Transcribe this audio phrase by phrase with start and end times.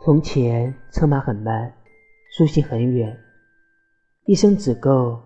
[0.00, 1.72] 从前车马很慢，
[2.30, 3.18] 书信很远，
[4.26, 5.20] 一生只够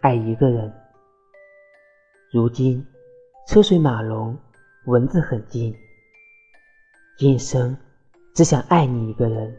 [0.00, 0.70] 爱一个人。
[2.32, 2.84] 如今
[3.46, 4.36] 车水马龙，
[4.86, 5.72] 文字很近，
[7.16, 7.76] 今生
[8.34, 9.56] 只想爱你一个人。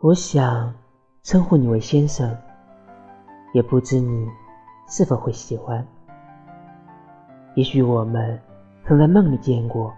[0.00, 0.74] 我想
[1.22, 2.36] 称呼你为先生，
[3.54, 4.28] 也不知你
[4.86, 5.84] 是否会喜欢。
[7.54, 8.38] 也许我们
[8.84, 9.90] 曾在梦里见过，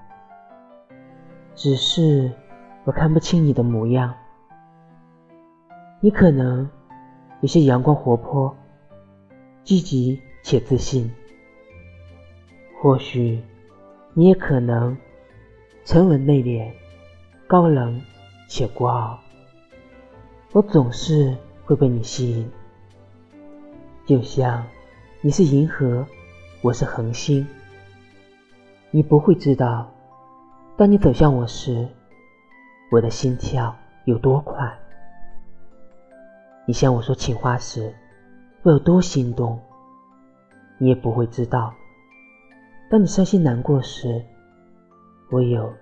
[1.56, 2.30] 只是。
[2.84, 4.12] 我看不清你的模样，
[6.00, 6.68] 你可能
[7.40, 8.56] 有些阳光活泼、
[9.62, 11.08] 积极且自信；
[12.80, 13.40] 或许
[14.14, 14.96] 你也可能
[15.84, 16.72] 沉稳内敛、
[17.46, 18.02] 高冷
[18.48, 19.16] 且孤傲。
[20.50, 22.50] 我总是会被你吸引，
[24.04, 24.66] 就像
[25.20, 26.04] 你是银河，
[26.62, 27.46] 我是恒星。
[28.90, 29.88] 你不会知道，
[30.76, 31.88] 当你走向我时。
[32.92, 33.74] 我的心跳
[34.04, 34.70] 有多快？
[36.66, 37.90] 你向我说情话时，
[38.60, 39.58] 我有多心动？
[40.76, 41.72] 你也不会知道，
[42.90, 44.22] 当你伤心难过时，
[45.30, 45.72] 我有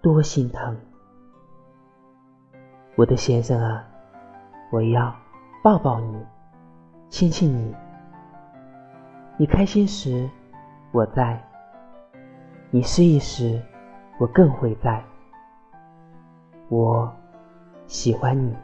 [0.00, 0.76] 多心疼。
[2.94, 3.84] 我的先生啊，
[4.70, 5.12] 我要
[5.60, 6.24] 抱抱你，
[7.08, 7.74] 亲亲你。
[9.36, 10.30] 你开心时，
[10.92, 11.36] 我在；
[12.70, 13.60] 你失意时，
[14.18, 15.04] 我更会在。
[16.68, 17.10] 我
[17.86, 18.54] 喜欢你。